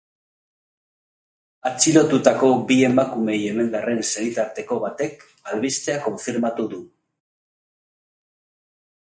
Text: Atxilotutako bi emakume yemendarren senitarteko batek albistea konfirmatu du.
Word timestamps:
Atxilotutako 1.71 2.49
bi 2.71 2.77
emakume 2.87 3.35
yemendarren 3.41 4.01
senitarteko 4.13 4.79
batek 4.87 5.23
albistea 5.53 6.01
konfirmatu 6.09 6.67
du. 6.75 6.83